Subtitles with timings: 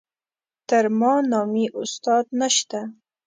[0.69, 2.79] تر ما نامي استاد نشته.